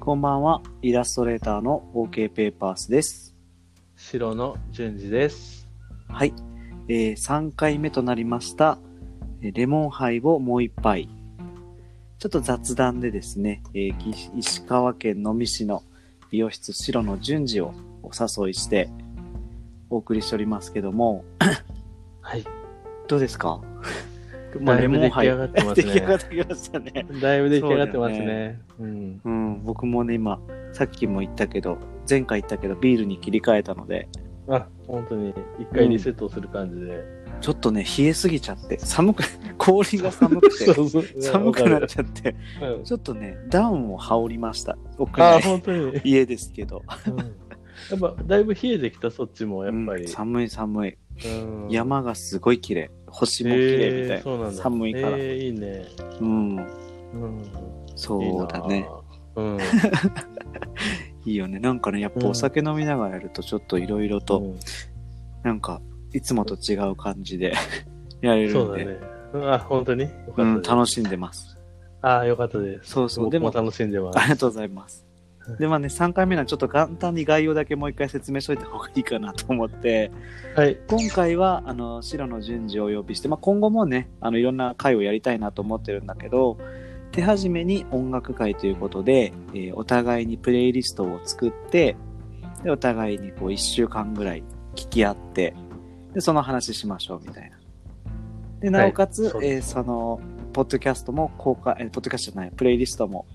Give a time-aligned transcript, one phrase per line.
[0.00, 3.34] こんばんは、イラストレーターの OK ペーパースです。
[3.96, 5.68] 白の順次です。
[6.08, 6.32] はい、
[6.88, 8.78] えー、3回目となりました、
[9.42, 11.08] えーレモンハイをもう一杯。
[12.18, 15.82] ちょっと雑談でですね、えーき石川県能美市の
[16.30, 18.10] 美容室白の順次をお
[18.44, 18.88] 誘いして
[19.90, 21.24] お送りしておりますけども、
[22.22, 22.44] はい。
[23.06, 23.60] どうですか？
[24.58, 25.84] だいぶ出来上がってますね。
[25.84, 27.06] 出来上がってきましたね。
[27.20, 28.60] だいぶ出来上がってますそうだよね。
[28.80, 29.20] うん。
[29.24, 30.40] うん、僕もね、今、
[30.72, 34.08] さっきも言ったけど、前回言ったけど、ビールに切り替えたので、
[34.48, 37.04] あ、本当に、一回リセットする感じで。
[37.40, 39.22] ちょっとね、冷えすぎちゃって、寒く、
[39.56, 40.74] 氷が寒くて、
[41.22, 42.84] 寒くなっゃちゃって、うん。
[42.84, 44.76] ちょっとね、ダウンを羽織りました。
[44.98, 46.00] 屋あ、内、本当に。
[46.04, 46.82] 家ですけど。
[47.06, 47.49] うん
[47.90, 50.02] やっぱ、だいぶ冷えてきた、そっちも、やっぱり。
[50.02, 50.96] うん寒い寒い。
[51.24, 52.90] うん山がすごい綺麗。
[53.06, 54.16] 星も綺麗みたいな。
[54.16, 54.52] えーな。
[54.52, 55.08] 寒いから。
[55.10, 55.86] えーいいね。
[56.20, 56.56] うん。
[56.56, 57.42] うん。
[57.96, 58.76] そうだね。
[58.76, 58.88] いいな。
[59.36, 59.58] うん。
[61.26, 61.58] いいよね。
[61.58, 64.58] なんかね、やっぱお酒飲みながらやると、ちょっといろいろと、うん
[65.42, 65.80] なんか、
[66.12, 67.54] いつもと違う感じで
[68.20, 68.98] やれるんで、そうだね。
[69.32, 70.06] うんあ、本当に？
[70.36, 70.62] うん。
[70.62, 71.56] 楽しんでます。
[72.02, 72.90] あ、よかったです。
[72.92, 73.30] そうそう。
[73.30, 74.18] でも楽しんでます。
[74.18, 75.06] ありがとうございます。
[75.58, 80.10] で、まあね、3回目なんでちょっと簡単に概要だけもう一回説明しといた方がいいかなと思って、
[80.54, 80.78] はい。
[80.88, 86.58] 今回は、あの、白の順次をお呼びして、まあ今後もね、あの、いろんな会をやりたいなと思ってるんだけど、
[87.12, 91.96] 手始めに音楽会ということで、えーお互いにプレイリストを作って、
[92.62, 95.54] で、お互いにこう1週間ぐらい聞き合って、
[96.12, 97.58] で、その話しましょうみたいな。
[98.60, 100.20] で、なおかつ、そうですえーその、
[100.52, 103.26] ポッドキャストも公開、えーポッドキャストじゃない、プレイリストも、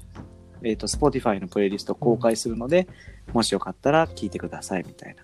[0.65, 2.87] えっ、と、Spotify のプレイリストを公開するので、
[3.33, 5.23] もしよかったら聞いてくださいみたいな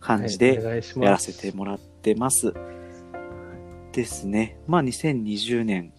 [0.00, 2.54] 感じでやらせてもらってます。
[3.92, 4.58] ですね。
[4.66, 5.92] まあ2020年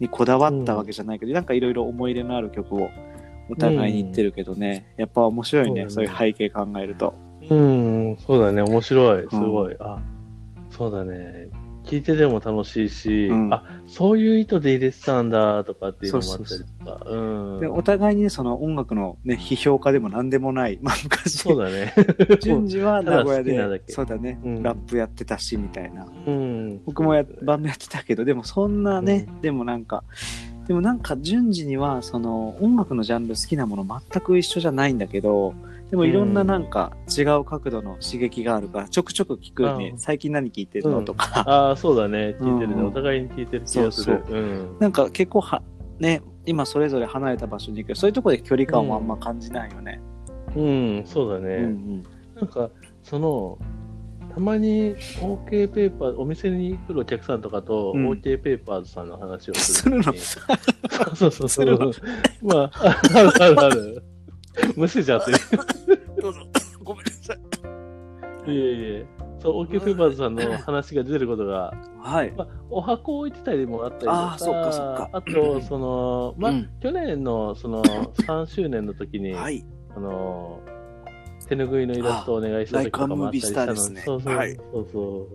[0.00, 2.90] にこだわったわけじゃないけど、なんかいろいろ思い入れのある曲を
[3.48, 7.14] お互いに言ってるけどね、やっぱ面白いね、ねそうういう背景考えると。
[7.48, 9.76] うん、そうだね、面白い、すごい。
[9.78, 10.00] あ、
[10.70, 11.48] そうだね。
[11.86, 17.10] 聞いてても楽しいし、うんあ、そういう意図で入れてたんだとかっていうのもあったりとか。
[17.10, 17.16] う
[17.56, 17.60] ん。
[17.60, 20.78] でお互いにね、その音楽のね、批評家でも何でもない。
[20.82, 21.94] まあ昔、そうだね。
[22.42, 26.06] 順次は 名古屋で、そうだね、うんラップやってたし、みたいな。
[26.26, 26.80] うん。
[26.84, 30.02] 僕もやバンドやってたけど、でもそんなね、でもなんか、
[30.66, 35.54] でもなんか順次には、その音楽のジャンル好きなもの全く一緒じゃないんだけど、
[35.90, 42.36] でもいろんななんか違う角度の刺激があるから、ちょくちょく聞くね、うん最近何聞いてるのとか、ああ、そうだね。
[42.40, 42.74] 聞いてるね。
[42.74, 44.22] うんお互いに聞いてる気がする。
[44.26, 44.78] そううん。
[44.80, 45.62] なんか結構は、
[46.00, 50.00] ね、今それぞれ離れた場所に行くけど、そういうところで距離感をあんま感じないよね。
[50.56, 51.56] うん、そうだね。
[51.56, 52.02] うん
[52.34, 52.68] なんか、
[53.02, 53.58] その、
[54.34, 59.98] たまに OK ペーパー、お店に来るお客さんとかと、うん OK ペーパーズさんの話をすするの？
[59.98, 60.20] る時に。
[60.20, 60.40] そ
[61.10, 61.92] うそうそうするの？
[62.42, 64.02] まあ、あるあるある。
[64.76, 65.38] むせちゃってる。
[66.20, 66.40] どうぞ。
[66.82, 68.52] ごめんなさい。
[68.52, 69.06] いえいえ。
[69.40, 72.32] そう、OK ペーパーズさんの話が出ることが、はい。
[72.36, 79.64] まあ、お箱を置いてたりもあったりとか、あーそっかそっかあと、その、まあ、うん去年の、その、3周年の時に、はい。
[79.94, 80.60] あの、
[81.48, 85.28] 手ぬぐいのイラストをお願いした時とかもあったりしたのですねそうそう、はいそうそ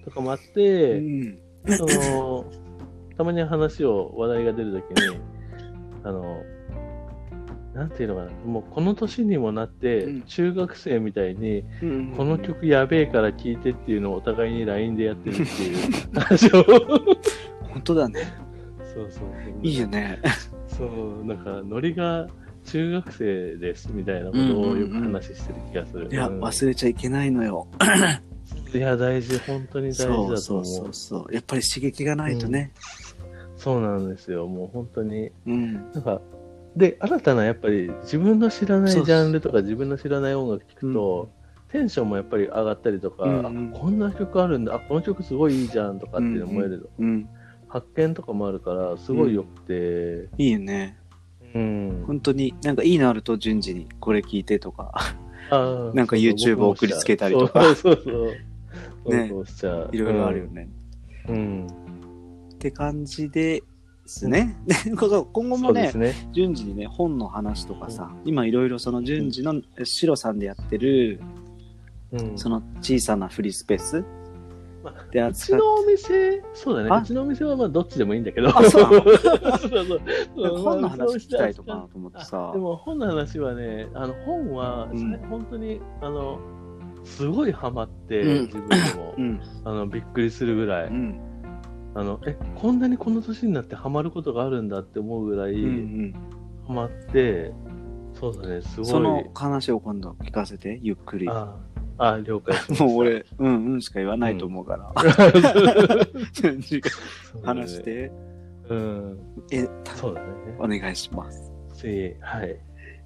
[0.00, 0.04] う。
[0.04, 1.38] とかもあっうて、ん。
[1.76, 2.44] その、
[3.16, 5.18] たまに話を、話題が出るときに、
[6.04, 6.42] あの、
[7.80, 16.62] なんていうのかな、もうこの年にもなってうん、中学生みたいに、うんこの曲やべえから聴いてっていうのをお互いに LINE でやってるっていう話を。
[17.72, 18.20] 本当だね。
[18.94, 19.26] そうそうそう。
[19.62, 20.18] いいよね。
[20.66, 22.28] そう、なんか、ノリが
[22.66, 26.08] 中学生ですみたいなことをよく話してる気がする。
[26.12, 27.66] いや、うん忘れちゃいけないのよ。
[28.74, 30.36] いや、大事、本当に大事だと思う。
[30.36, 31.34] そうそうそうそう。
[31.34, 32.74] やっぱり刺激がないとね。
[33.56, 35.30] そうなんですよ、もう本当に。
[35.46, 35.74] うん。
[35.92, 36.20] なんか、
[36.80, 41.30] で、新たなやっぱり自分の知らないジャンルとか自分の知らない音楽聴くと、
[41.70, 47.28] テンションもやっぱり上がったりとか、うんこんな曲あるんだ、あ、この曲すごいいいじゃんとかって思える、うん。
[47.68, 50.96] 発見とかもあるから、すごい良くて、いいよね。
[51.54, 52.04] うん。
[52.06, 54.94] 本当に、なんかいいのあると順次にこれ聞いてとか、
[55.94, 59.88] なんか YouTube 送りつけたりとかそうそうそう そう。
[59.92, 60.68] いろいろあるよね。
[61.28, 61.66] うん。
[62.54, 63.62] って感じで
[64.10, 64.56] すね。
[64.66, 66.14] で こそ今後もねね。
[66.32, 71.20] 順次にね、本の話とかさ、今いろいろその順次のシロさんでやってる、
[72.12, 72.38] うん。
[72.38, 74.04] その小さなフリースペース
[74.82, 76.88] まあでうちのお店、そうだね。
[76.90, 76.98] あ？
[76.98, 78.48] うちのお店はまあどっちでもいいんだけど。
[78.48, 82.58] あ そうそう本の話聞きたいとかまあなと思ってさあで。
[82.58, 86.38] も本の話はね、あの本は、うん本当に、あの、
[87.04, 89.40] すごいハマって、うん自分でも、うん。
[89.64, 91.20] あの、びっくりするぐらい、うん。
[91.94, 96.14] あの、え、こんなにこの年になってハマることがあるんだって思うぐらい、うんうん。
[96.66, 97.52] ハマって、
[98.14, 98.86] そうだね、すごい。
[98.86, 101.28] その話を今度聞かせて、ゆっくり。
[101.28, 101.56] あ
[101.98, 102.86] あ、了解しま。
[102.86, 104.92] もう俺、うんうんしか言わないと思うから。
[107.42, 107.82] 話し。
[107.82, 108.12] て。
[108.68, 109.18] うん。
[109.50, 110.28] え、たそうだね。
[110.58, 111.52] お願いします。
[111.74, 112.56] せはい。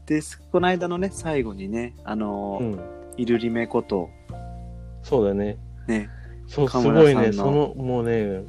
[0.07, 0.21] で、
[0.53, 2.81] この間のね、最後にね、あのー、うん。
[3.17, 4.11] イルリメこと、
[5.03, 5.57] そうだね。
[5.87, 6.09] ね、
[6.47, 8.45] そう、すごいね、その、もうね、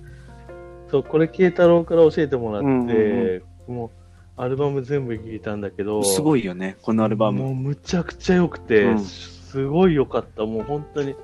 [0.89, 3.89] そう、これ、慶太郎から教えてもらって、うんうんもう、
[4.37, 7.43] アルバム全部聴いたんだけど、すごいよね、このアルバム。
[7.43, 10.45] もう、むちゃくちゃ良くて、うんすごい良かった。
[10.45, 11.15] もう、本当に。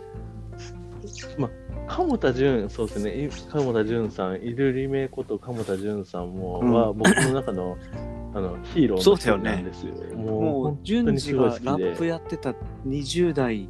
[1.37, 1.51] まあ、
[1.87, 7.77] 鴨田純、そうですね、い鴨田純さん、イルリメこと鴨田純さんも、うんは、僕の中の、
[8.33, 9.93] あの、ヒーローの一人なんですよ。
[10.15, 12.53] もう、もう本、順当にすごい次がラップやってた
[12.87, 13.67] 20代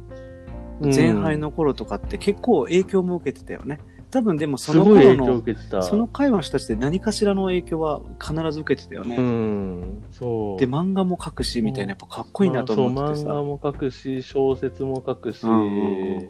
[0.80, 3.78] うん前半の頃とかって結構影響も受けてたよね。
[4.12, 5.82] 多分でもその頃の、受けてた。
[5.82, 9.16] その会話の人たちって何かしらの影響は必ず受けてたよね。
[9.16, 10.60] うん、そう。
[10.60, 13.02] で、漫画も書くし、みたいな、やっぱかっこいいなと思っててさ。
[13.02, 16.28] まあそう漫画も書くし、小説も書くし、うんうんうん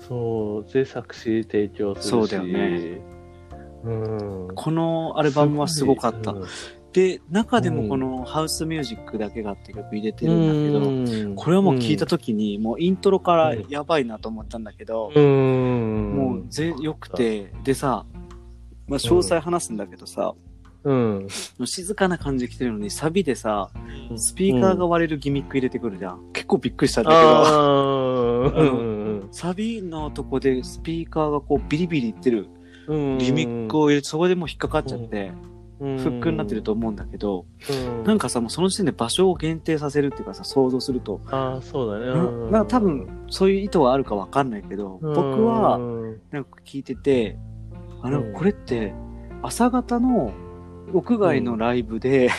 [0.00, 2.08] そう、で、作詞提供するし。
[2.08, 3.02] そうだよね。
[3.84, 4.48] うん。
[4.54, 6.32] このアルバムはすごかった。
[6.32, 6.44] うん
[6.92, 16.14] で、中でもこのハウスミュージックだけがって曲入れてるんだけど、うんこれはもう聞いた時に、もうイントロからやばいなと思ったんだけど、うん。
[16.16, 18.06] もうぜ、良くて、でさ、
[18.86, 20.34] まあ、詳細話すんだけどさ、
[20.84, 21.28] うん。
[21.64, 23.70] 静かな感じ来てるのに、サビでさ、
[24.16, 26.32] スピーカーが割れるギミック入れてくるじゃん。
[26.32, 29.28] 結構びっくりしたんだけど、うん。
[29.30, 32.48] サビのとこでスピーカーがこうビリビリいってる
[32.86, 33.18] うん。
[33.18, 35.34] ギミックを入れて、そこでもう引っかかっちゃって、フ
[35.78, 38.04] フックになってると思うんだけど、うん。
[38.04, 42.06] なんかさ、もうその時点で場所を限定させるっていうかさ、想像すると、ああ、そうだね。
[42.06, 42.50] なうん。
[42.50, 46.20] なんか多分、そういう意図はあるかわかんないけど、僕はう、ん。
[46.30, 47.38] なんか聞いてて、
[48.02, 48.32] あの、うん。
[48.32, 48.92] これって、
[49.42, 50.32] 朝方の
[50.92, 52.30] 屋外のライブで、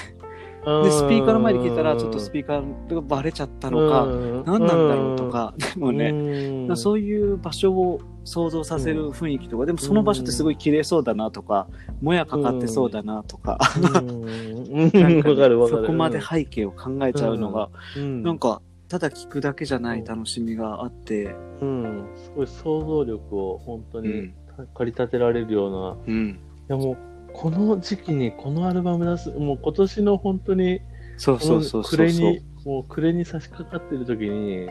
[0.84, 4.06] で、スピーカーの前で聞いたら、ちょっとスピーカーがバレちゃったのか、
[4.46, 11.68] 何なんだろうと、か、でもね、ねそういう場所を想像させる雰囲気とか、でもその場所ってすごい綺麗そうだなとか、
[12.02, 14.92] もやかかってそうだなとか、うん。
[14.94, 15.30] なんか。
[15.70, 24.34] そこまで背景を考えちゃうのが、うん、なんか、ただ聞くだけじゃない楽しみがあって、うん、すごい想像力を本当にうん。
[24.74, 26.40] 駆り立てられるような、いうん。
[26.68, 26.98] やもう、
[27.34, 30.82] この時期にこのアルバム出す、もう今年の本当に、
[31.18, 34.70] そうそうそう暮れに、もう暮れに差し掛かってる時に、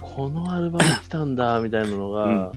[0.00, 2.52] このアルバム来たんだ、みたいなのが、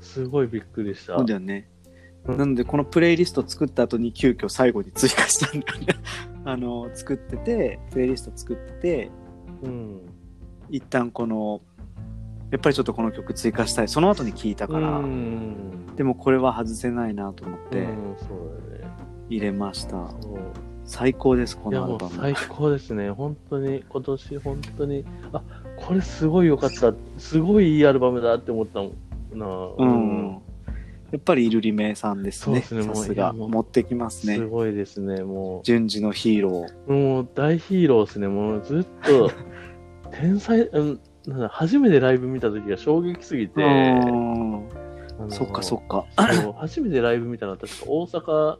[0.00, 1.16] すごいびっくりした。
[1.16, 1.66] そうだよね。
[1.66, 1.82] うん
[2.24, 5.86] なので、このプレイリスト作った後に急遽最後に追加したんだよね。
[6.44, 9.10] あの、作ってて、プレイリスト作ってて、
[9.62, 10.00] うん。
[10.70, 11.62] 一旦この、
[12.52, 13.88] やっぱりちょっとこの曲追加したい。
[13.88, 15.96] その後に聞いたから、うん。
[15.96, 17.88] でもこれは外せないなと思って。
[19.28, 19.90] 入れました。
[20.20, 20.38] そう
[20.84, 22.16] 最高です、このアルバム。
[22.16, 23.10] 最高ですね。
[23.10, 25.42] 本当に、今年本当に、あ、
[25.76, 26.92] これすごい良かった。
[27.18, 28.92] すごいいいアルバムだって思ったも
[29.34, 29.46] んな。
[29.78, 30.42] うん。
[31.12, 32.62] やっぱりイルリメさんですね。
[32.62, 33.14] さすが。
[33.14, 34.38] いやもう持ってきますすね。
[34.38, 35.22] ごいですね。
[35.22, 36.86] も順次のヒーロー。
[36.88, 38.28] う、もう大ヒーローですね。
[38.28, 39.30] もうずっと、
[40.10, 44.68] 天才、うん、なんだ初めてライブ見た時が衝撃すぎて、うん
[45.18, 46.06] あのそっかそっか。
[46.32, 48.58] そう初めてライブ見たのは確か大阪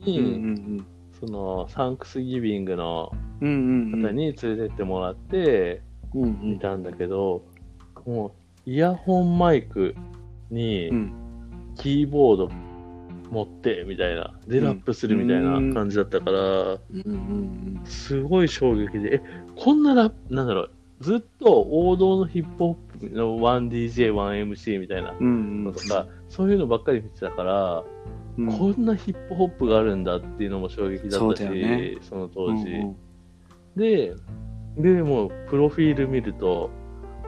[0.00, 0.86] に、うんうん
[1.20, 3.12] そのサンクスギビングの。
[3.40, 5.82] 方に連れてってもらって。
[6.14, 7.44] 見たんだけど、
[8.06, 8.36] も
[8.66, 9.96] うイヤホンマイク
[10.50, 11.12] にうん
[11.76, 12.50] キーボード
[13.30, 16.78] 持ってみたいな、でラップするみたいな感じだったから、
[17.84, 19.22] すごい衝撃で、え、
[19.56, 20.70] こんなラップ、なんだろう、
[21.04, 25.26] ずっと王道のヒップホップの 1DJ、1MC みたいなうん。
[25.26, 27.84] うんのとか、そういうのばっかり見てたから、
[28.38, 28.58] うん。
[28.58, 32.70] こんなヒップホップがあるんだっていうのも衝撃だそうったし、だよねその当時。
[32.70, 32.96] うん
[33.76, 34.14] で、
[34.76, 36.70] で、もう、プロフィール見ると、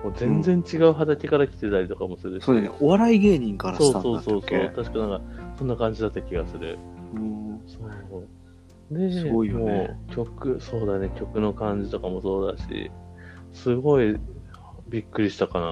[0.05, 2.79] もう全然違う畑から来てたりとかもするし、そうだよね。
[2.81, 5.21] お笑い芸人からそうしたんだそうそうそう、確かなんか、
[5.59, 6.79] そんな感じだった気がする。
[7.15, 8.99] うんそう。
[8.99, 12.91] で、すごいよねもう曲、そうだね、曲の感じとかもそうだし、
[13.57, 14.17] すごい
[14.89, 15.67] びっくりしたかな、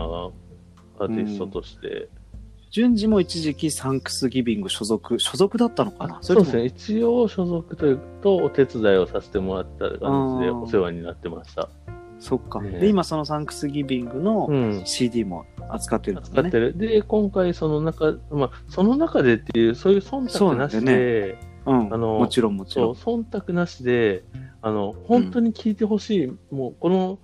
[0.98, 2.08] アーティストとして。
[2.70, 6.18] 順次も一時期サンクスギビング所属、所属だったのかな？
[6.22, 11.68] そうですね、一応所属というと、お手伝いをさせてもらった感じでお世話になってました。
[12.18, 12.60] そっか。
[12.60, 14.82] ねで、今そのサンクスギビングのうん。
[14.84, 16.28] CD も扱ってるんだね。
[16.32, 16.76] 使ってる。
[16.76, 21.94] で、今回その中、まあ、その中でっていう、そういう忖度なしで、うん。
[21.94, 22.94] あのもちろんもちろん。
[22.94, 24.24] 忖度なしで、
[24.62, 27.18] あの、本当に聞いてほしい、もう、この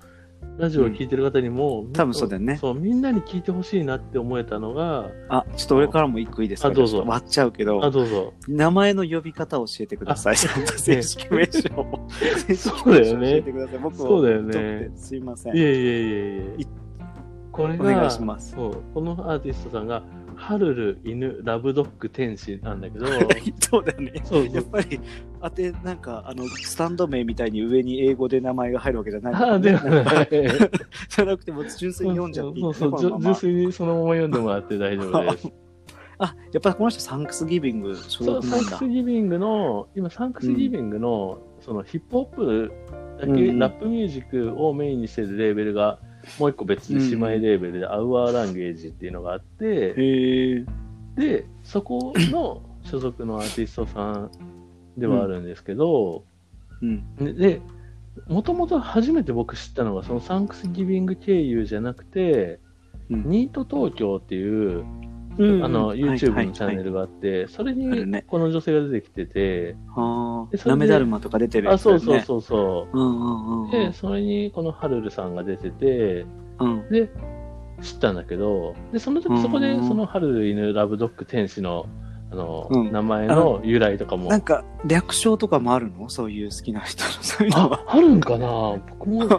[0.59, 6.69] ラジオを聞いてる方にも、多分そうだよねそう、みんなに聞いてほしいなって思えたのが、あ、ちょっと俺からも一個いいですか？
[6.69, 8.35] あどうぞ割っちゃうけあ、ど、どうぞ。
[8.49, 10.37] 名前の呼び方を教えてください。
[10.37, 12.07] 正式名称を。
[12.11, 13.79] 正式 そうだよね名称教えてください。
[13.79, 15.57] 僕そうだよねすいません。
[15.57, 16.67] いえいえいえいえい。
[17.53, 20.03] これが、お願いしますそう、このアーティストさんが、
[20.41, 23.07] ハルル犬ラブドッグ天使なんだけど、
[23.61, 24.13] そうだよね。
[24.25, 25.01] そうそうやっぱり、
[25.43, 30.29] 当て、なんか、あの、スタンド名みたいに上に英語で名前が入るわけじゃない、あではない。
[31.09, 35.53] じゃなくて、もう純粋に読んじゃっていいそうそう純粋にそのまま読んでもらって大丈夫です。
[36.19, 38.89] あ、やっぱりこの人サンクスギビング所そう、属なんだサンクス。
[38.89, 42.73] ギビングの、今、サンクスギビングの、そのヒップホップ
[43.21, 45.99] だけ、うんうんラップミュージックをメインにしてるレーベルが、
[46.39, 50.65] もう一個別で姉妹レーベルで、アウアーランゲージっていうのがあって、へえ。
[51.17, 54.31] で、そこの所属のアーティストさん
[54.99, 56.25] ではあるんですけど、
[56.83, 57.15] うん。
[57.17, 57.61] でで、
[58.29, 62.59] もともと初めて僕知ったのが、そのサンクスギビング経由じゃなくて、
[63.11, 64.85] うんニート東京っていう、
[65.39, 70.69] うんあの、はい YouTube のチャンネルがあって、それにこの女性が出てきてて、はあ。
[70.69, 71.99] なめだるまとか出てるやあ、つね。
[71.99, 72.99] そうそうそうそう。
[72.99, 73.71] うんうんうんうん。
[73.71, 76.27] で、それにこのハルルさんが出てて、
[76.59, 76.89] うん。
[76.91, 77.11] で、
[77.81, 81.87] 知ったんだけど、で、そのうん時そこでそのハルル犬ラブドッグ天使の、
[82.33, 84.29] あの、うん名前の由来とかも。
[84.29, 86.11] なんか、略称とかもあるの？
[86.11, 87.11] そういう好きな人の。
[87.23, 87.85] そういうのは。
[87.87, 88.47] あ、あるんかな？
[88.91, 89.39] 僕も、 でも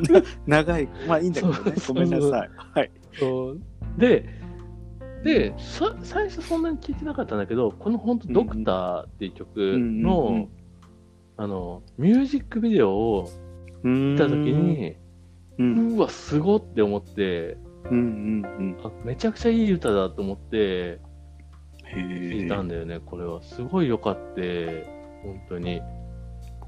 [0.00, 0.88] な、長い。
[1.06, 1.72] まあいいんだけどね。
[1.86, 2.50] ごめんなさい。
[2.74, 2.90] はい。
[3.18, 3.60] そう
[3.98, 4.39] で、
[5.24, 10.48] で、さ最初そんなに聞いてなかったんだけど、この本当ドクターっていう曲うんうんの、うん
[11.36, 13.30] あの、ミュージックビデオを
[13.82, 14.96] 見見たとき、に、
[15.58, 15.96] うん。
[15.96, 17.56] うわ、すごって思って、
[17.90, 21.00] うんうんあめちゃくちゃいい歌だと思って
[21.94, 22.00] うん。
[22.00, 22.48] 聞い。
[22.48, 23.42] たんだよね、これは。
[23.42, 24.86] すごい良かって、
[25.22, 25.80] 本当に。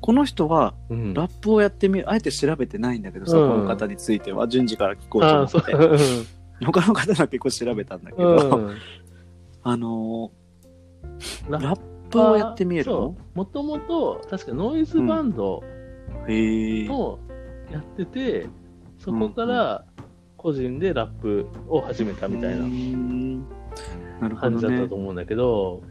[0.00, 6.41] この人は、うん、ラップをやってみる、あえて調べてないんだけどさ、うんこの方については、順次から聞こうと思って。。
[6.64, 8.76] 他の方は結構調べたんだけうど、ん。
[9.64, 10.30] あの
[11.48, 11.76] ラッ
[12.10, 13.16] プをやってみるの？
[13.34, 15.62] もともと、確かノイズバンド。
[16.28, 17.18] を
[17.72, 18.46] やってて、
[18.98, 19.84] そこから
[20.36, 22.58] 個人でラップを始めたみたいう
[24.20, 24.94] な感じだったと。
[24.94, 25.82] 思うんだけど、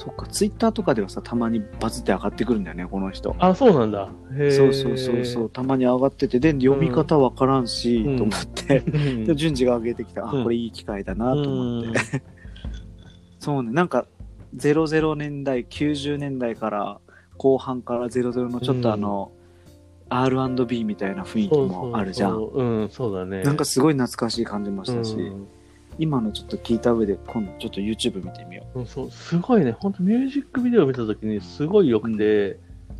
[0.00, 3.36] そっか、ツイッターとかではさ、たまにバズって上がってくるんだよね、この人。
[3.38, 4.08] あ、そうなんだ。
[4.50, 8.16] そうそうそうそう、たまに上がってて、で、読み方わからんし、うん。
[8.16, 9.24] と思って、うん。
[9.28, 10.42] で、順次が上げてきた、あ、うん。
[10.44, 12.00] これいい機会だなと思って。
[13.40, 14.06] そうね、なんか、
[14.56, 16.98] 00年代、90年代から、
[17.36, 19.32] 後半から00のちょっとあの、
[20.08, 22.30] R&B みたいな雰囲気もあるじゃん。
[22.30, 22.64] そうそうそう。
[22.64, 23.42] うん、そうだね。
[23.42, 25.46] なんかすごい懐かしい感じもしたし、うん
[25.98, 28.80] 今のちょっと聞いた上で、今度ちょっと YouTube 見てみよう。
[28.80, 32.58] んそうすごいね、本当ミュージックビデオを見たときにすごい良くて、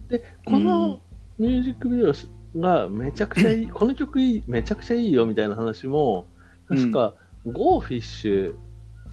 [0.09, 1.01] で、この
[1.39, 2.13] ミュージックビデオ
[2.61, 6.27] がめちゃくちゃいい、 この曲いいめちゃくちゃいいよみたいな話も、
[6.69, 7.15] 確か、
[7.47, 8.55] ゴーフィッシュ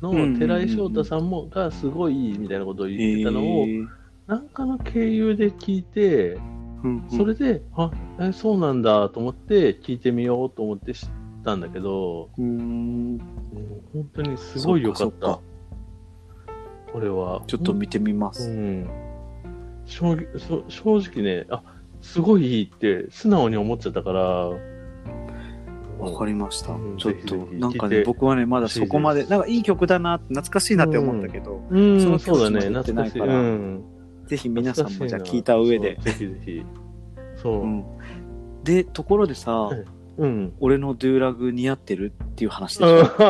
[0.01, 2.89] の寺井翔太さんもがすごいいいみたいなことをう。
[2.89, 3.65] 言ってたのを、
[4.27, 6.38] なんかの経由で聞いて、
[7.10, 11.10] それで、あ、え、そうなんだと思って聞いてみようと思って知っ
[11.48, 12.51] たんだけど、うーんう
[13.16, 13.20] ん
[13.94, 15.39] 本当にすごい良かった。
[16.92, 17.44] これは。
[17.48, 18.50] ちょっと見てみまうす。
[18.50, 18.89] ん。
[19.86, 20.18] 正
[20.68, 21.63] 正直ね、あ、
[22.01, 24.22] すごいいいって素直に思っちゃったから、
[26.00, 26.98] わかりましたうん。
[26.98, 33.20] ちょっとなんかね、僕はね、まだそこまで、なんかいい曲だな、懐かしいなって思ったけど、うん、そのそうだね、境地まで行って懐かしい。
[33.20, 33.84] ないからうん。
[34.25, 36.66] ぜひ皆さんもじゃあ聞いた上でぜひぜひ。
[37.38, 37.62] そう。
[37.63, 37.86] うん
[38.63, 39.70] で、ところでさ、
[40.18, 40.54] うん。
[40.60, 43.14] 俺のドゥーラグ似合ってるっていう話でうんしょ。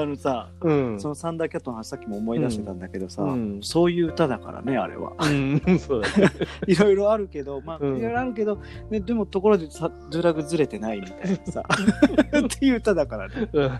[0.00, 1.00] あのさ、うん。
[1.00, 5.12] そのサンダーキャットの話さっきも思い出してたんだけどさ、うんそういう歌だからね、あれは。
[6.66, 8.58] いろいろあるけど、まあ、うんいろいろあるけど、
[8.90, 13.48] ね、でもところでさ、ドゥーラグずれてないみたいなさ、 っていう歌だからね。
[13.52, 13.70] うん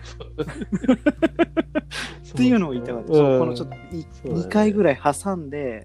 [2.35, 3.11] っていうのを言いたかった。
[3.11, 5.83] このちょっといそうだね2回ぐらい挟んで、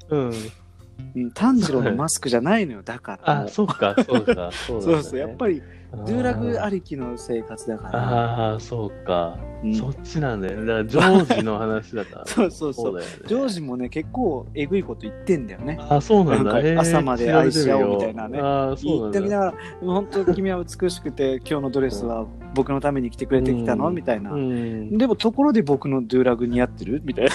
[1.34, 3.42] 炭治郎のマスクじゃないのよ、だから。
[3.44, 4.50] あ、そうか、そうか。
[4.52, 7.98] そうそうそう、やっぱり、り、ドゥーラグありきの生活だから。
[7.98, 9.38] ああ、そうか。
[9.62, 10.66] うんそっちなんだよね。
[10.66, 12.24] だから、ジョージの話だから。
[12.30, 13.12] そうそうそうだよね。
[13.26, 15.78] ジョージもね、結構えぐいこと言ってんだよね。
[15.90, 16.62] あ、そうなんだ。
[16.62, 19.18] なん朝まで愛し合おうみたいなねああ、そう言なんだ。
[19.18, 23.88] ってみながら、本当に君は美しくて、 今日のドレスは僕のために着てくれてきたの？
[23.88, 24.38] うんみたいなう。
[24.38, 24.96] ん。
[24.96, 27.02] でも、ところで僕のドゥーラグ似合ってる？
[27.04, 27.30] みたいな。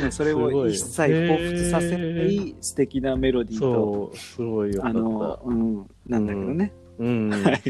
[0.00, 4.82] うんそれを一切彷彿させない素敵なメロディーと、すごいよ。
[4.84, 6.72] あの、うん、なんだけどね。
[6.98, 7.30] うん。
[7.44, 7.62] はい。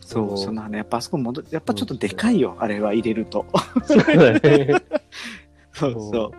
[0.00, 3.46] そ、そううそのね、やっぱあそこ戻やっぱちょっとでかいよ、あれは入れると。
[3.84, 4.68] そうだね。
[5.72, 6.30] そうそう。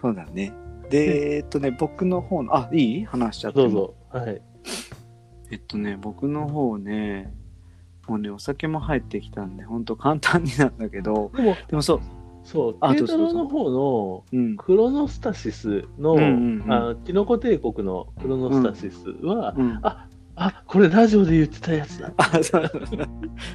[0.00, 0.52] そうだね。
[0.90, 3.04] で、えっとね、僕の方の、あ、いい？
[3.04, 3.94] 話しちゃってもどうぞ。
[4.10, 4.42] はい。
[5.50, 7.32] えっとね、僕の方ね、
[8.08, 11.30] もうね、お酒も入ってきたんで、ほんと簡単になんだけど、
[11.68, 12.00] でもそう、
[12.46, 14.56] そう、あ慶太どうぞどうぞ郎の方のうん。
[14.56, 16.72] クロノスタシスの、うんうんうん。
[16.72, 22.12] あキノコ帝国のクロノスタシスは、うん、あ、これラジオで言ってたやつだ。
[22.18, 22.70] あそう。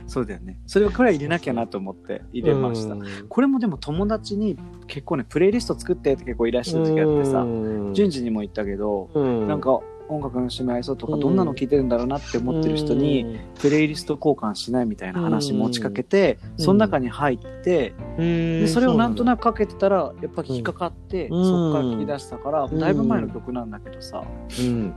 [0.08, 0.60] そうだよね。
[0.68, 2.96] それをくらい入れなきゃなと思って入れました。
[2.96, 3.04] うん。
[3.30, 4.58] これもでも友達に
[4.88, 7.46] 結構ね、プレイリスト作ってって結構いらっしゃる時あってさ、う
[7.92, 7.94] ん。
[7.94, 9.48] 順次にも言ったけど、うん。
[9.48, 9.80] なんか
[10.12, 16.66] 音楽の趣味合いそうとか、うんどんなの聴いてるんだろうなって思ってる人に、プレイリスト交換しないみたいな話持ちかけて、うん。
[16.66, 21.46] その中に入って、でそれをなんとなくかけてたらやっぱ引っかかって、うん。
[21.46, 22.80] そっから聞き出したから、うん。
[22.80, 24.24] だいぶ前の曲なんだけどさ、
[24.56, 24.94] く、うん。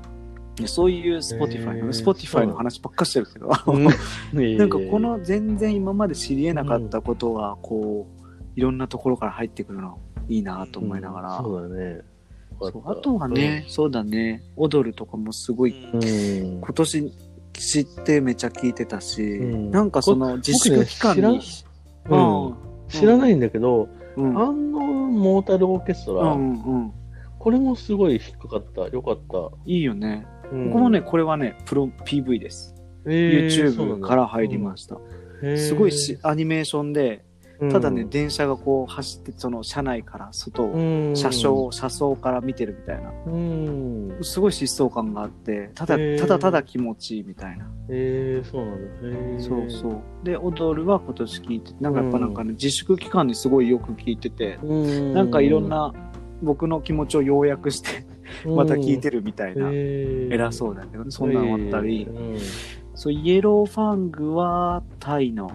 [0.57, 1.89] でそういう Spotify の、へー。
[1.89, 3.85] Spotify の話ばっかしてるけど、うん。
[4.57, 8.25] なんかこの全然今まで知り得なかったことがこう
[8.57, 11.45] いろんなところから入ってくるのいいなと思いながら、うん。
[11.45, 12.14] そうだね。
[12.71, 14.43] そうあとはね、そうだね。
[14.57, 17.13] 踊るとかもすごいうん、今年
[17.53, 19.71] 知ってめちゃ聞いてたし、うん。
[19.71, 21.41] なんかその自粛期間に、
[22.89, 24.39] 知らないんだけど、うん。
[24.39, 26.93] あのモータルオーケストラ、うんうん
[27.39, 28.89] これもすごい引っかかった。
[28.89, 29.51] よかった。
[29.67, 30.71] いいよね、うん。
[30.71, 34.09] 僕もねこれはねプロ PV です、えー YouTube だ。
[34.09, 34.97] から入りました、
[35.43, 35.57] へー。
[35.59, 37.23] すごいしアニメーションで
[37.71, 41.17] ただね、うん電車がこう走ってその車内から外を、うん。
[41.17, 43.11] 車掌車窓から見てるみたいな。
[43.27, 44.19] うん。
[44.23, 49.43] すごい疾走感があってただただただ気持ちいいみたいな、えー、そうなんだ。
[49.43, 50.03] そうそう。
[50.25, 55.15] で踊るは今年聞いてなんかやっぱなんかね、自粛期間にすごいよく聞いてて、うん。
[55.15, 55.93] なんかいろんな
[56.43, 58.07] 僕の気持ちを要約して
[58.47, 62.39] また聞いてるみたいな、偉うそうだけどねそんなのあったり、うん。
[62.95, 65.51] そうイエローファングはタイの、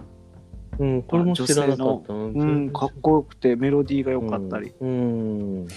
[0.78, 2.18] うん、これも知らなかったな。
[2.18, 5.68] うん、かっこよくてメロディーが良かったり、うん。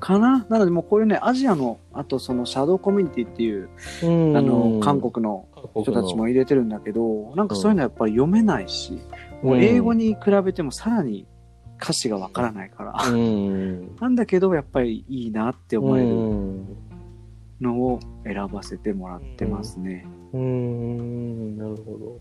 [0.00, 0.46] かな？
[0.48, 3.68] なのでもうこういうねアジアのあとそのシャドウコミュニティっていう、
[4.02, 4.36] うん。
[4.36, 9.00] あの韓国の国人たちも入れてるんだけどなんかそういうのやっぱり読めないし、
[9.42, 11.26] もう英語に比べてもさらに
[11.80, 13.96] 歌詞がわからないから、うん。
[13.96, 16.76] なんだけどやっぱりいいなって思えるうん。
[17.58, 20.06] のを選ばせてもらってますね。
[20.34, 21.56] うん。
[21.56, 22.20] なるほど。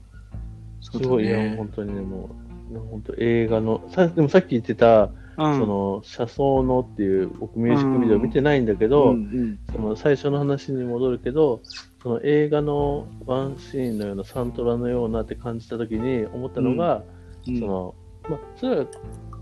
[0.91, 1.55] すごい、ね。
[1.57, 2.29] 本当にね、も。
[2.71, 5.59] う、本当映画の、さでもさっき言ってた、うん。
[5.59, 9.59] その、車窓のっていう、僕ミュージックビデオ見てないんだけど、うんうん。
[9.71, 11.61] その最初の話に戻るけど、
[12.01, 17.03] その映画のワンシーンのようなサントラのようなって感じたときに思ったのが、
[17.47, 17.59] うん。
[17.59, 17.95] その、
[18.29, 18.85] まあ、それは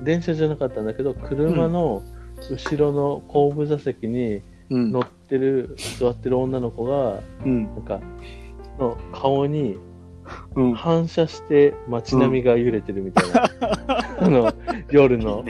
[0.01, 2.01] 電車じゃなかったんだけど、車の
[2.49, 4.91] 後ろの後部座席にうん。
[4.91, 7.63] 乗ってる、座ってる女の子が、うん。
[7.65, 7.99] なんか、
[8.79, 9.77] の顔に
[10.55, 10.73] うん。
[10.73, 13.49] 反射して街並みが揺れてるみたいな、
[14.19, 14.53] あの
[14.91, 15.43] 夜の。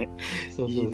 [0.55, 0.91] そうそうそう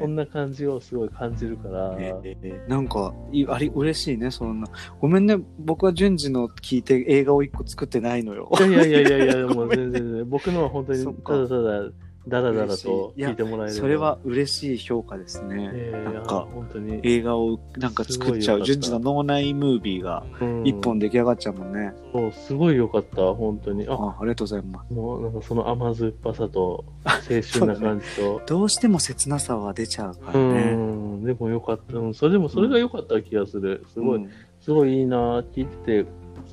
[0.00, 4.68] そんな感じをすごい感じるから、えーなんかいあり嬉しいねそんな。
[5.00, 8.50] ごめんね僕は順次の聞いて映画を一個作ってないのよ。
[8.58, 11.90] いやいやいやいや もう全然僕のは本当にただただ、
[12.28, 13.72] だらだらと聞いてもらえる。
[13.72, 20.66] それは嬉しい評価ですね、えー、なんか本当に、映画をなんか作っちゃう順次の脳内ムービーがうん。
[20.66, 23.88] 一本出来上がっちゃうもんね、そう、すごい良かった、本当に。
[23.88, 24.92] あ、あありがとうございます。
[24.92, 27.12] もうなんかその甘酸っぱさと、青
[27.52, 28.40] 春な感じと。
[28.46, 31.98] どうしても切なさは出ちゃうからうね、ん、でも良かった。
[31.98, 33.84] うんそれでもそれが良かった気がする。
[33.92, 34.30] すごい、うん。
[34.60, 36.06] すごいいいな聞いてて、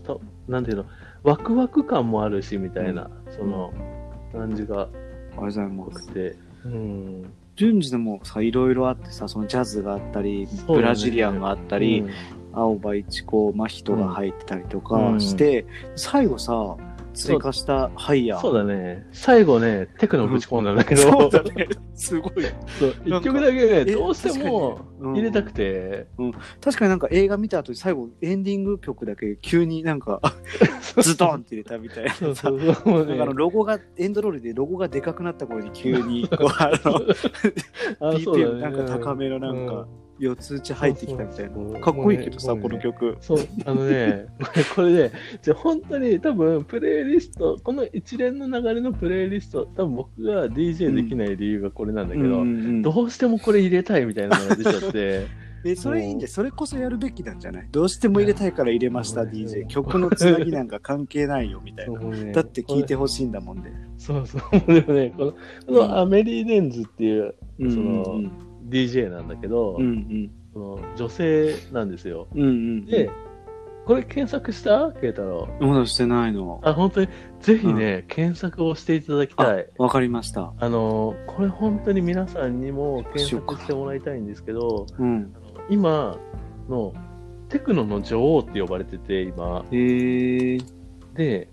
[0.04, 0.86] たなんていうの、
[1.22, 3.72] ワクワク感もあるし、みたいな、その、
[4.32, 4.88] 感じが
[5.44, 6.38] ありがとうございます良くて。
[6.66, 7.34] うん。
[7.56, 12.10] 順次でもさいろいろあってさそのジャズがあったり、ブラジリアンがあったり、うん
[12.52, 16.78] 青葉一子真人が入ってたりとかして、最後さ
[17.20, 18.42] 追加したハイヤー。
[18.42, 19.06] そうだね。
[19.12, 21.68] 最後ね、テクノぶち込んだんだけど、そうだね。
[21.96, 22.34] すごい。
[22.80, 22.96] そう。
[23.06, 26.08] 一曲だけね、えどうしても入れたくて、
[26.62, 30.22] 確かになんか映画見た後に最後エンディング曲だけ急になんか
[31.02, 32.14] ズドンって入れたみたいな。
[32.14, 32.74] そうさそう。
[32.74, 33.06] そう。
[33.06, 33.22] ね。
[33.22, 36.72] あのロゴがエンドロールでロゴがでかくなった頃に急にこうあ
[38.00, 38.62] の BPM ね。
[38.62, 39.88] なんか高めのなんか
[40.20, 41.80] 四つ打ち入ってきたみたいな。
[41.80, 43.18] かっこいいけどさねこの曲。
[43.22, 44.26] そう、あのね、
[44.76, 52.82] これね、じゃあ本当に多分プレイリスト、この一連の流れのプレイリスト、多分僕が DJ できない理由がこれなんだけど、うんうんうん。
[52.82, 55.26] どうしてもこれ入れたいみたいなのが出ちゃって、
[55.66, 57.68] えそれいいんでそれこそやるべきなんじゃない？
[57.70, 62.00] どうしても入れたいから入れましたうん DJ 曲のつなぎなんか関係ないよみたいな。
[62.00, 62.32] ね。
[62.32, 63.70] だって聞いてほしいんだもんで。
[63.98, 64.42] そうそう、
[64.74, 65.38] でもね、このこ
[65.88, 68.32] のアメリー・レンズっていううんそのうん
[68.70, 72.28] DJ なんだけど、うんうんその女性なんですよ。
[72.34, 73.10] うんうんで、
[73.86, 74.92] これ検索した？
[74.94, 75.48] 慶太郎。
[75.60, 76.60] まだしてないの。
[76.64, 77.08] あ、本当に、
[77.40, 79.68] ぜひね、検索をしていただきたい。
[79.78, 80.54] わかりました。
[80.60, 85.34] あの、これ本当に皆さんにも検索してもらいたいんですけど、うん。
[85.70, 86.18] 今
[86.68, 86.94] の
[87.50, 89.66] テクノの女王って呼ばれてて、今。
[89.72, 90.56] へ
[91.16, 91.50] え。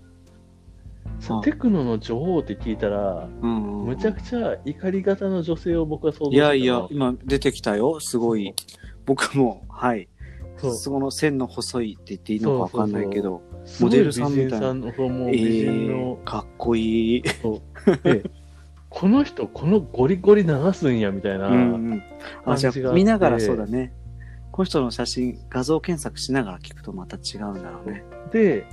[1.43, 3.85] テクノの女王って聞いたら、うん。
[3.85, 7.99] むちゃくちゃ怒り型の女性を僕は想像いやいやして、今出てきたよ。
[7.99, 8.53] すごい。
[9.05, 10.07] 僕も、はい。
[10.57, 13.41] そうその線の細いって言っていいのかわかんないけど。
[13.79, 17.21] モデルさんみたいな美人さんの、えー、、かっこいい。
[17.21, 18.23] で、
[18.89, 21.47] この人、このゴリゴリ流すんや、みたいな。
[21.47, 22.03] うんうん。
[22.45, 23.93] あ、じ見ながらそうだね。
[24.51, 28.03] この人の写真、画像検索しながら聞くとまた違うんだろうね。
[28.31, 28.65] で、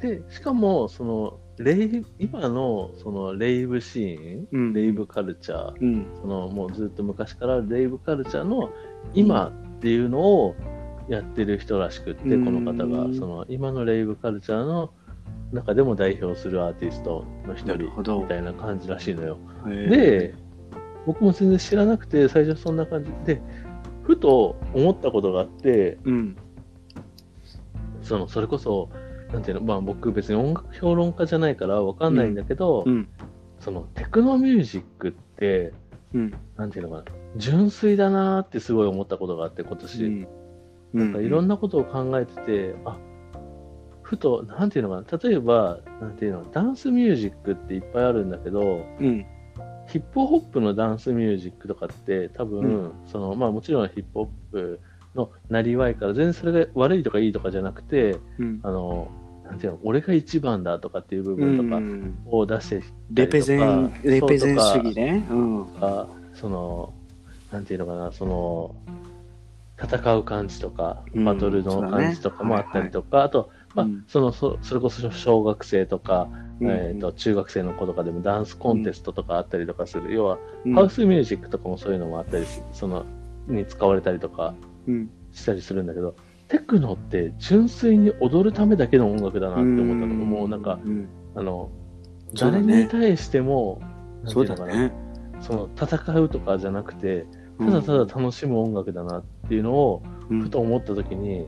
[0.00, 6.06] で、しかも、その、レイ今の、その、レイブシーン、うんレイブカルチャー、うん。
[6.20, 8.70] その、もうずっと昔からレイブカルチャーの
[9.14, 10.54] 今っていうのを
[11.08, 14.92] やってる人らしくって、うんこの方が、その、今のレイブカルチャーの
[15.52, 19.38] 中でも代表するアーティストの一人みたいな感じらしいのよ。
[19.66, 20.34] で、
[21.06, 23.40] 僕も全然知らなくて、最初そんな感じで、
[24.02, 26.36] ふと思ったことがあって、うん。
[28.02, 28.90] そのそれこそ、
[29.32, 33.08] なんていうの、まあ僕別に音楽評論家じゃないからわかんないんだけど、うん。
[33.60, 35.72] そのテクノミュージックって、
[36.14, 36.34] うん。
[36.56, 40.04] なんていうのかな、純粋だなーってすごい思ったことがあって、今年。
[40.04, 40.28] うん。
[40.94, 42.96] なんかいろんな、なことを考えてて、あ
[44.02, 49.26] ふと、なんていうのかな、例えば、なんていうの、ダンスミュージックっていっぱいあるんだけど、うん。
[49.88, 54.80] ヒップホップのダンスミュージックとかって多分、うんそのまあもちろんヒップホップ
[55.16, 58.60] のなりわいから全然それが悪いとかいいとかじゃなくて、うん。
[58.62, 59.10] あの、
[59.44, 62.14] なんていうの、俺が一番だとかっていう部う分とかん。
[62.26, 65.12] を出してレペゼン、レペゼン主義ね。
[65.12, 65.26] ね。
[65.30, 65.66] うん。
[65.66, 66.92] とか、その、
[67.50, 68.74] なんていうのかな、その、
[69.82, 76.28] 戦う感じとか、うんバトルの感じとかもあったりとか、あと、まあうん、その、そそれこそ小学生とか、
[76.60, 80.14] うんえっ、と、中学生の子とかでもダンスコンテストとかあったりとかする。
[80.14, 83.04] 要は、うんハウスミュージックとかもそういうのもあったりすその、
[83.46, 84.75] に使われたりとかうん。
[85.32, 86.16] したりするんだけど、
[86.48, 91.70] テクノって純粋に踊るためだけの音楽だなって思ったのが、もうなんか、うん、あの、
[92.38, 93.80] 誰に対しても、
[94.24, 94.92] そいうだね。
[95.40, 97.26] その戦うとかじゃなくて、
[97.58, 101.46] ただただ楽しむ音楽だなっていうのを、うんふと思った時に、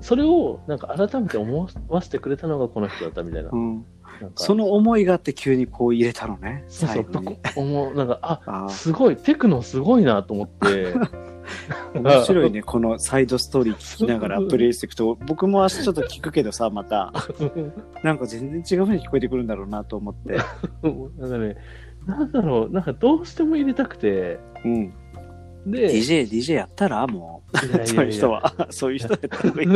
[0.00, 3.50] それをなんか改めて思わせてくれたのがこの人だったみたいな。
[3.52, 3.84] うん。
[4.20, 6.64] なんかその思いがあって急にこう入れたのね。
[6.68, 7.06] そうそう。
[7.56, 10.94] 思う、なんか、あ、あすごい、テクノすごいなと思って。
[11.94, 12.62] あ、面白いね。
[12.62, 17.12] このサイドストーリー聞きながらプレイしていくと、僕も明日ちょっと聞くけどさ、また。
[18.02, 20.38] なんか全然違う風に聞こえてくるんだろうなと思って。
[21.18, 21.56] なんかね、
[22.06, 24.92] なんだろう、なんかどうしても入れたくて、うん。
[25.66, 28.52] で、DJ、DJ やったらもいやう、そういう人は。
[28.70, 29.68] そういう人やった方がいい。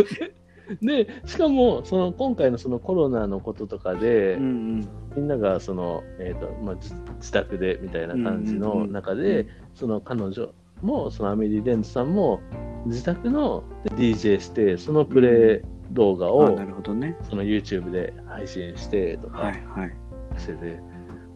[0.83, 4.89] で、しかも、その今回のそのコロナのこととかで、うんうん。
[5.17, 10.49] みんながその、えーとまあ、自自宅でみたいな感じのうんうんうん中で、その彼女
[10.83, 12.41] も、そのアメリー・レンズさんも、
[12.87, 13.65] 自宅の
[13.97, 17.17] DJ して、そのプレイ動画あをなるほどね。
[17.29, 19.93] その YouTube で配信してとかはいはい。
[20.39, 20.81] してて、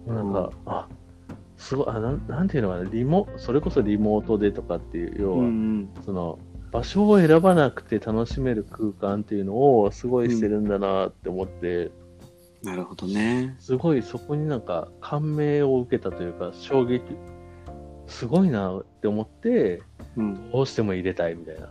[0.06, 0.88] なんか、あ
[1.56, 5.88] すごいあなん、なんていうのかな、リモ、それこそリモートでとかっていう、要は、うんうん。
[6.04, 6.38] その、
[6.70, 11.90] 場所を選ばなくて楽しめる空間っていうのをすごいしてるんだなって思って、
[12.62, 13.56] なるほどね。
[13.58, 17.02] すごいそこになんか感銘を受けたというか、衝撃、
[18.10, 19.82] すごいなって思って、
[20.16, 20.50] うん。
[20.50, 21.68] どうしても入れたいみたいな。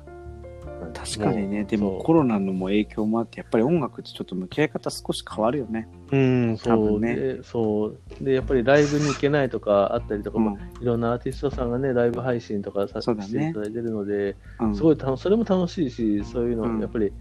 [0.93, 5.87] 確かにね、でもコロナのも影響もあって、やっぱり音楽ってちょっと向き合い方少し変わるよね。
[6.11, 7.99] うん、多そう、分ねで、そう。
[8.21, 17.11] で、やっぱりライブに行けないとかあったりとか、うんまあ、いろんなアーティストさんがね、ライブ配信とかさ、そうだねしていただいてるので、うんすごい楽それも楽しいし、そういうの、うんやっぱり、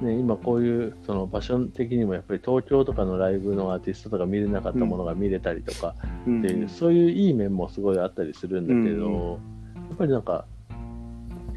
[0.00, 5.94] ね、今こういうその場所的にもやっぱり東京とかのライブのアーティストとか見れなかったものが見れたりとか
[6.26, 6.38] うん。
[6.40, 9.84] っていう、そういういい面もすごいあったりするんだけど、うん。
[9.88, 10.44] やっぱりなんか、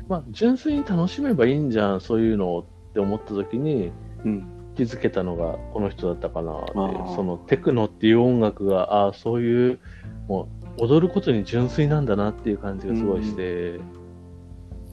[0.08, 3.92] まあ、純粋に楽しめばいいんじゃん、そういうのって思った時に
[4.24, 4.48] うん。
[4.76, 6.74] 気づけたのがこの人だったかなって
[7.16, 9.80] そのテクノっていう音楽が、ああ、そういう、
[10.28, 13.80] もう踊ることに純粋なんだなっていう感じがすごいして。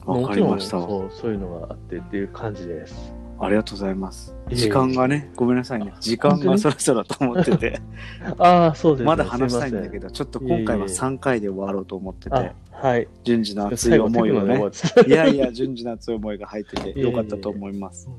[0.05, 3.13] もちろんそうそういうのがあってっていう感じです。
[3.45, 4.35] ありがとうございます。
[4.49, 5.93] 時間がね、ごめんなさいね。
[5.99, 7.81] 時間がそろそろと思ってて、
[8.37, 9.05] ああ、そうですね。
[9.05, 9.89] まだ話したいんだど。
[9.89, 13.07] けど、ちょっと今回は3回で終わろうと思っててあ、はい。
[13.23, 14.59] 順次の熱い思いをね
[15.07, 18.07] いやいや、順次の熱い思いが入ってて よかったと思います。
[18.07, 18.11] た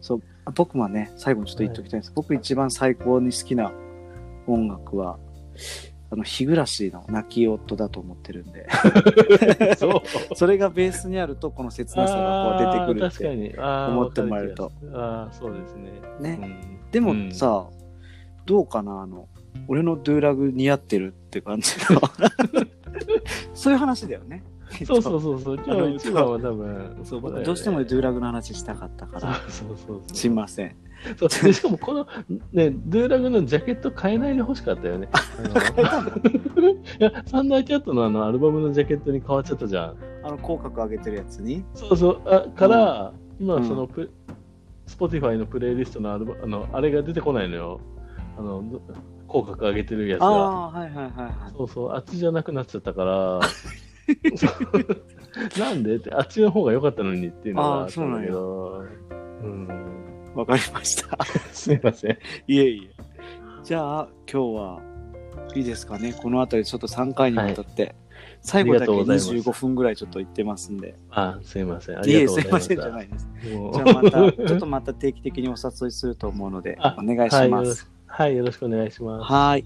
[0.00, 2.12] そう、あ僕はね、最後にちょっと言っておきたいんです。
[2.14, 3.72] 僕一番最高に好きな
[4.46, 5.18] 音楽は、
[6.12, 8.66] あの、日暮らしの泣き夫だと思ってるんで、
[9.78, 10.02] そう。
[10.34, 13.60] それがベースにあると、この切なさがこう出てくるって。
[13.60, 14.72] 思ってもらえると。
[14.92, 15.92] ああ、そうですね。
[16.20, 17.68] ねうんでもさ、
[18.46, 19.02] どうかな？
[19.02, 19.28] あの、
[19.68, 22.00] 俺のドゥーラグ似合ってるって感じの。
[23.54, 24.42] そういう話だよね。
[24.84, 25.60] そうそうそうそう。
[25.64, 27.00] 今日一番は多分。
[27.04, 30.76] そう、ね僕どうしてもドゥーラグの話したかったから、そうそうそうすいません。
[31.16, 32.06] そうでしかもこの、
[32.52, 35.08] ね、ドゥーラグのジャケット変えないで欲しかったよね。
[36.98, 39.96] いや、 Thundercat のあのアルバムのジャケットに変わっちゃったじゃん。
[40.22, 41.64] あの、口角上げてるやつに？
[41.74, 42.20] そうそう。
[42.26, 44.10] あから、今うんそのプ、
[44.86, 47.80] Spotify のプレイリストのアルバあの、あれが出てこないのよ。
[48.38, 48.82] あの、ど
[49.26, 50.26] 口角上げてるやつが。
[50.26, 51.32] ああ、はいはいはいはい。
[51.56, 53.40] そうそう、あっちじゃなくなっちゃったから、
[55.58, 55.96] なんで？
[55.96, 58.84] って、あっちの方が良かったのにっていうのがあったんだけど、
[59.42, 59.68] うん、
[60.34, 61.18] わかりました。
[61.52, 62.18] すいません。
[62.46, 63.02] いえいえ。
[63.64, 64.80] じゃあ、今日は
[65.54, 66.12] いいですかね。
[66.12, 67.94] この辺りちょっと3回にわたって、
[68.42, 70.96] 最後だけありがとうございます25分ぐらいちょっと言ってますんで。
[71.10, 71.98] あ、すいません。
[71.98, 72.68] あいえ、りがとうございました。
[72.68, 73.28] すいませんじゃないです。
[73.42, 77.90] じゃあまた、ちょっとまた定期的にお誘いすると思うので、あお願いします。
[78.06, 79.32] はい、よろしくお願いします。
[79.32, 79.64] はい。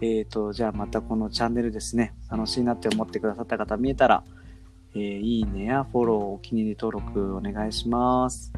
[0.00, 4.24] えっ、と、じゃあまたこのチャンネルですね、楽しいなって思ってくださった方見えたら、
[4.94, 8.52] えーいいねやフォロー、お気に入り登録お願いします。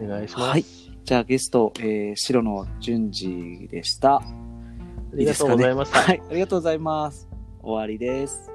[0.00, 0.48] お願いします。
[0.50, 4.16] はいじゃあゲスト、えー、白野淳二でした。
[4.16, 4.22] あ
[5.14, 5.98] りがとうございました。
[5.98, 7.28] はい、ありがとうございます。
[7.60, 8.51] 終わりです。